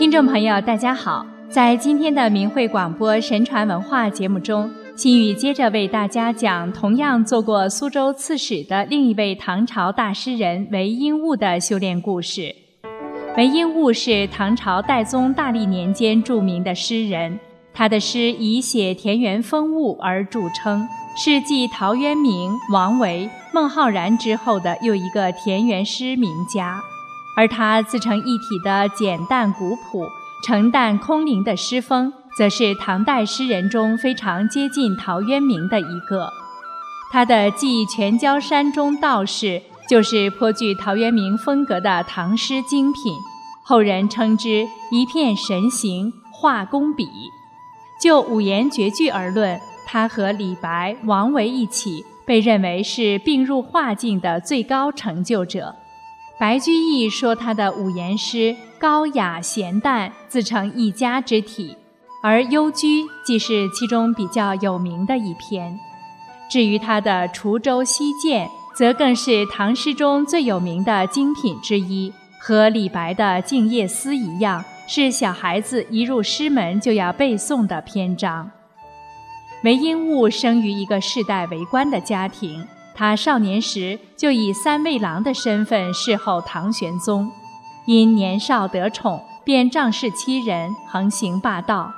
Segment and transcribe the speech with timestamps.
[0.00, 1.26] 听众朋友，大家好！
[1.50, 12.56] 在今天的明慧广播神传文化节目中，心雨接着为大家讲同样做过苏州刺史的另一位唐朝大诗人韦应物的修炼故事。
[13.36, 17.38] 韦应物是唐朝代宗大历年间著名的诗人，
[17.74, 26.80] 他的诗以写田园风物而著称，是继陶渊明、王维、孟浩然之后的又一个田园诗名家。
[27.36, 30.08] 而他自成一体的简淡古朴、
[30.42, 36.32] 澄淡空灵的诗风，则是唐代诗人中非常接近陶渊明的一个。
[37.12, 39.46] 他的《寄全椒山中道士》
[39.88, 43.12] 就是颇具陶渊明风格的唐诗精品，
[43.64, 47.08] 后人称之一片神行画工笔。
[48.00, 55.74] 就五言绝句而论，他和李白、王维一起被认为是并入画境的最高成就者。
[56.40, 61.76] 白居易说他的五言诗高雅咸淡，自成一家之体，
[62.22, 65.78] 而《幽居》即是其中比较有名的一篇。
[66.50, 78.50] 至于他的《滁州西涧》，则更是唐诗中最有名的精品之一，和李白的《静夜思》一样，是小孩子一入诗门就要背诵的篇章。
[79.62, 82.66] 韦应物生于一个世代为官的家庭。
[83.00, 87.32] 他少年时就以三味郎的身份侍候唐玄宗，
[87.86, 91.90] 因年少得宠，便仗势欺人，横行霸道。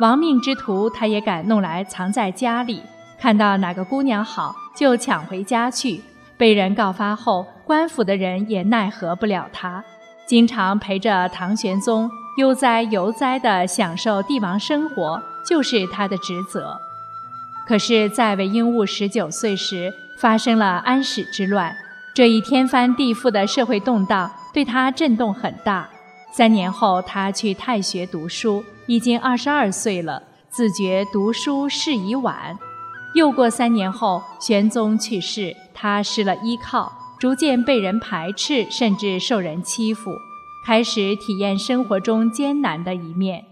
[0.00, 2.82] 亡命之徒，他也敢弄来藏在家里。
[3.18, 6.02] 看到哪个姑娘好，就抢回家去。
[6.36, 9.82] 被人告发后，官府的人也奈何不了他，
[10.26, 16.76] 经常陪着唐玄宗悠哉游哉地享受帝王生活，就是他的职责。
[17.66, 21.74] 可是，在韦应物十九岁时，发生了安史之乱，
[22.14, 25.88] 这一天翻地覆的社会动荡对他震动很大。
[26.30, 32.58] 三年后，他去太学读书，已经二十二岁了，自觉读书事已晚。
[33.14, 40.12] 又过三年后，玄宗去世，他失了依靠，逐渐被人排斥，甚至受人欺负，
[40.66, 43.46] 开始体验生活中艰难的一面。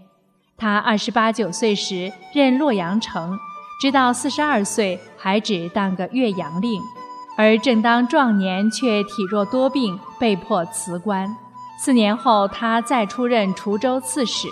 [0.55, 3.39] 他二十八九岁时任洛阳城。
[3.79, 6.81] 直到四十二岁，还只当个岳阳令，
[7.37, 11.37] 而正当壮年，却体弱多病，被迫辞官。
[11.79, 14.49] 四年后，他再出任滁州刺史，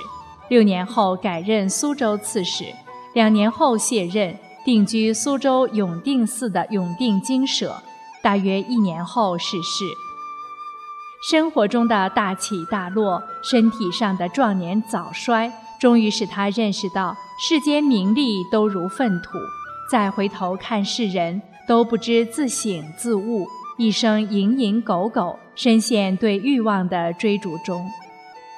[0.47, 2.73] 六年后改任苏州刺史，
[3.11, 7.75] 两年后卸任，定居苏州永定寺的永定精舍，
[8.23, 9.83] 大约一年后逝世。
[11.29, 15.51] 生活中的大起大落，身体上的壮年早衰。
[15.79, 19.37] 终于使他认识到世间名利都如粪土，
[19.91, 27.85] 再回头看世人，都不知自省自悟，一生蝇营狗苟，深陷对欲望的追逐中。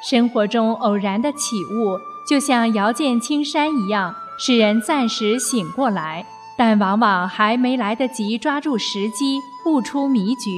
[0.02, 6.26] 生活中偶然的起悟，就像遥见青山一样，使人暂时醒过来，
[6.58, 10.52] 但往往还没来得及抓住时机，悟出迷局，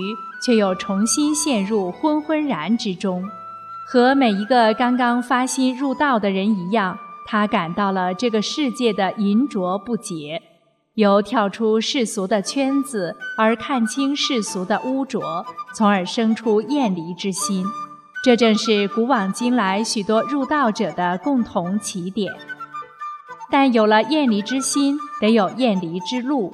[0.46, 3.28] 却又重新陷入昏昏然之中。
[3.92, 6.98] 和每一个刚刚发心入道的人一样，
[7.28, 10.42] 他感到了这个世界的淫浊不洁，
[10.94, 17.66] 由跳出世俗的圈子而看清世俗的污浊，从而生出厌离之心。
[18.24, 22.32] 这正是古往今来许多入道者的共同起点。
[23.50, 26.54] 但有了厌离之心，得有厌离之路。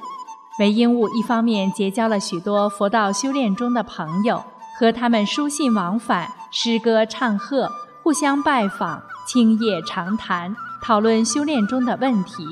[0.58, 4.42] 韦应物一方面结交了许多佛道修炼中的朋友。
[4.76, 7.70] 和他们书信往返，诗歌唱和，
[8.02, 12.44] 互相拜访，清夜长谈，讨论修炼中的问题。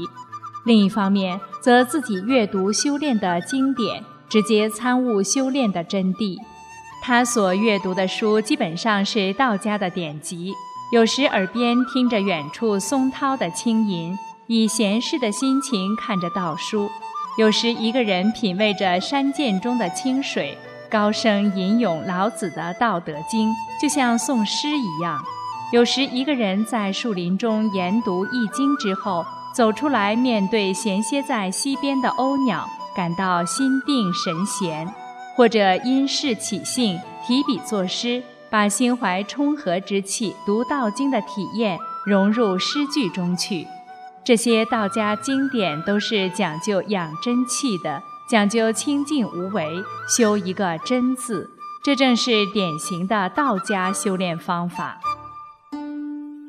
[0.65, 6.37] 另一方面，则自己阅读修炼的经典，直接参悟修炼的真谛。
[7.03, 10.53] 他所阅读的书基本上是道家的典籍，
[10.93, 14.19] 有时耳边听着远处松涛的轻吟，
[14.49, 16.89] 以闲适的心情看着道书；
[17.39, 20.59] 有时一个人品味着山涧中的清水。
[20.97, 25.23] 高声吟咏老子的《道德经》，就像诵诗一样。
[25.71, 29.23] 有时一个人在树林中研读《易经》之后，
[29.55, 32.67] 走出来面对闲歇在溪边的鸥鸟，
[32.97, 34.89] 感到心定神闲；
[35.37, 43.69] 或者因事起兴，提笔作诗，把心怀冲和之气读《道经》的体验融入诗句中去。
[44.25, 48.03] 这些道家经典都是讲究养真气的。
[48.29, 49.65] 讲究清净无为，
[50.09, 51.49] 修一个真字，
[51.85, 54.99] 这正是典型的道家修炼方法。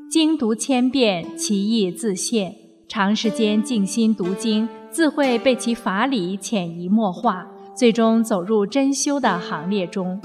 [0.10, 2.54] 经读千遍，其意自现；
[2.88, 7.46] 长时间静心读经，自会被其法理潜移默化，
[7.76, 10.20] 最终走入真修的行列中。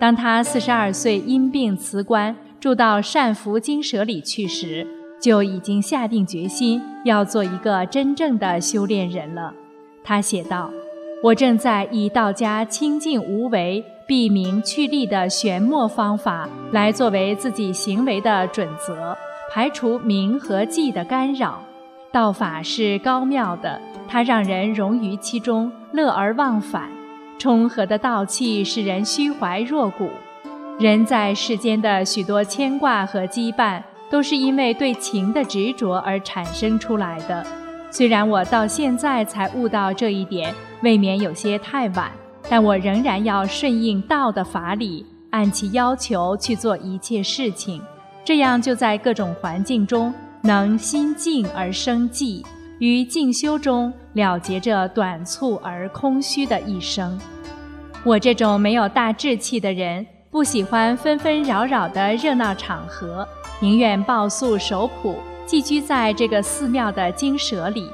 [0.00, 4.84] 当他四十二岁因病辞官，住到善福精舍里去时，
[5.22, 9.54] 就已经下定决心要做一个真正的修炼人了。
[10.04, 10.70] 他写道
[11.22, 19.16] ：“我正在以道家清净无为、避名去利的玄墨方法，来作为自己行为的准则，
[19.52, 21.62] 排除名和迹的干扰。
[22.12, 26.88] 道法是高妙的，它让人融于其中，乐而忘返。
[27.38, 30.08] 冲和的道气使人虚怀若谷。
[30.78, 37.44] 人在世间的许多牵挂和羁绊。”都是因为对情的执着而产生出来的。
[37.90, 42.12] 虽然我到现在才悟到这一点，未免有些太晚，
[42.48, 47.80] 但我仍然要顺应道的法理，按其要求去做一切事情，
[48.24, 50.12] 这样就在各种环境中
[50.42, 52.44] 能心静而生寂，
[52.78, 57.18] 于静修中了结着短促而空虚的一生。
[58.04, 63.26] 我这种没有大志气的人，不喜欢纷纷扰扰的热闹场合。
[63.60, 65.16] 宁愿抱素守朴，
[65.48, 67.88] 寄居在这个寺庙的精舍里。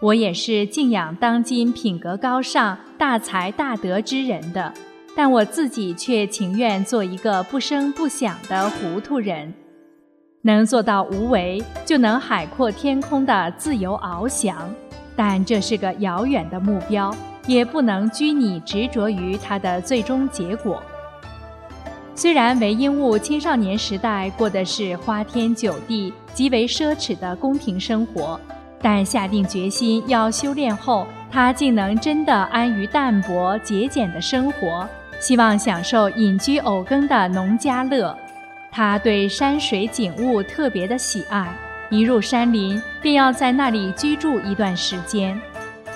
[0.00, 4.72] 我也是敬仰当今品格高尚、大才大德之人的，
[5.16, 9.52] 但我自己却情愿做一个不声不响的糊涂人。
[10.42, 14.72] 能做到无为，就能海阔天空的自由翱翔。
[15.16, 17.12] 但这是个遥远的目标，
[17.44, 20.80] 也不能拘泥执着于它的最终结果。
[22.14, 28.40] 虽然韦应物青少年时代过的是花天酒地、极为奢侈的宫廷生活，
[28.80, 34.88] 但下定决心要修炼后，他竟能真的安于淡泊节俭的生活，
[35.20, 38.16] 希望享受隐居偶耕的农家乐。
[38.72, 41.52] 他对山水景物特别的喜爱，
[41.90, 45.38] 一入山林便要在那里居住一段时间。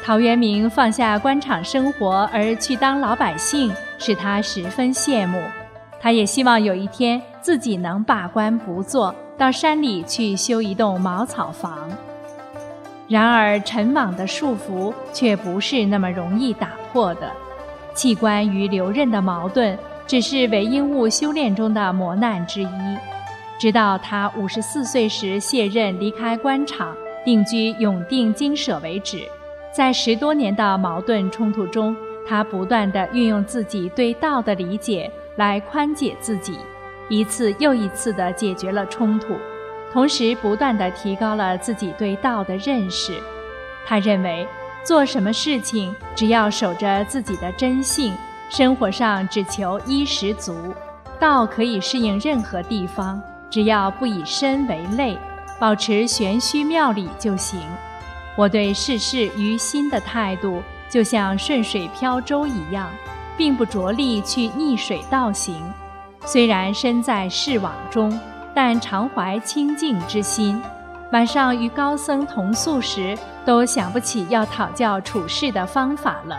[0.03, 5.41] 陶渊明放下官场生活而去当老百姓，使他十分羡慕。
[5.99, 11.89] 他也希望有一天自己能罢官不做，到山里去修一栋茅草房。
[13.09, 17.31] 然而，尘网的束缚却不是那么容易打破的。
[17.95, 22.99] 器官与留任的矛盾，只是韦应物修炼中的磨难之一。
[23.59, 29.23] 直到他五十四岁时卸任离开官场，定居永定精舍为止。
[29.73, 31.97] 在十多年的矛盾冲突中，
[32.27, 35.11] 他不断地运用自己对道的理解。
[35.37, 36.57] 来宽解自己，
[37.09, 39.37] 一次又一次地解决了冲突，
[39.93, 43.12] 同时不断地提高了自己对道的认识。
[43.87, 44.47] 他认为，
[44.83, 48.15] 做什么事情只要守着自己的真性，
[48.49, 50.75] 生活上只求衣食足，
[51.19, 53.21] 道可以适应任何地方，
[53.51, 55.19] 只要不以身为累，
[55.59, 57.61] 保持玄虚妙理就行。
[58.37, 62.89] 我对世事于心的态度，就像顺水漂舟一样。
[63.37, 65.61] 并不着力去逆水倒行，
[66.25, 68.19] 虽然身在世网中，
[68.55, 70.61] 但常怀清净之心。
[71.12, 76.38] 晚上与高僧同宿时，都想不起要讨教处事的方法了。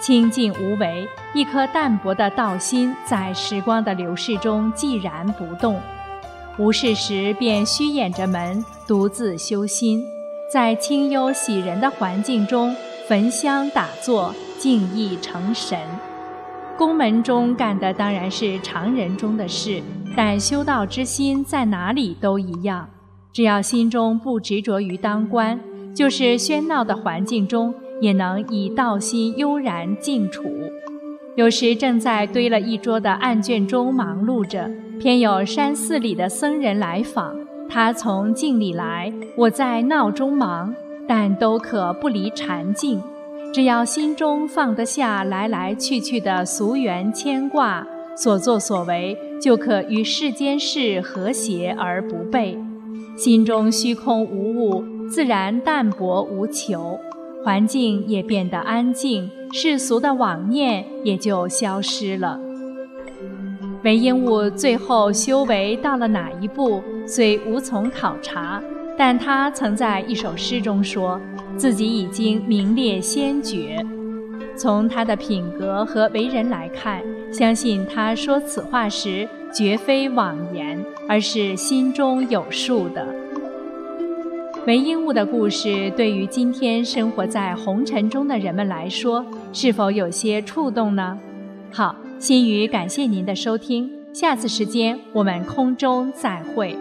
[0.00, 5.78] 清净无为，一颗淡泊的道心，在时光的流逝中寂然不动。
[6.56, 10.02] 无事时便虚掩着门，独自修心，
[10.50, 12.74] 在清幽喜人的环境中
[13.06, 15.78] 焚香打坐，静意成神。
[16.80, 19.82] 宫门中干的当然是常人中的事，
[20.16, 22.88] 但修道之心在哪里都一样。
[23.34, 25.60] 只要心中不执着于当官，
[25.94, 30.42] 就是喧闹的环境中也能以道心悠然静处。
[31.36, 37.36] 有时正在堆了一桌的案卷中忙碌着，偏有山寺里的僧人来访，
[37.68, 40.74] 他从静里来，我在闹中忙，
[41.06, 43.02] 但都可不离禅静。
[43.52, 47.84] 只要心中放得下来来去去的俗缘牵挂，
[48.16, 52.56] 所作所为就可与世间事和谐而不悖。
[53.16, 56.98] 心中虚空无物，自然淡泊无求，
[57.44, 62.40] 环境也变得安静，世俗的妄念也就消失了。
[63.82, 68.62] 韦应物最后修为到了哪一步，虽无从考察。
[68.96, 71.18] 但他曾在一首诗中说，
[71.60, 73.84] 自己已经名列先觉。
[74.56, 83.06] 从他的品格和为人来看，相信他说此话时绝非妄言，而是心中有数的。
[84.66, 91.18] 韦应物的故事对于今天生活在红尘中的人们来说，是否有些触动呢？
[91.70, 96.74] 好，心语感谢您的收听，下次时间我们空中再会。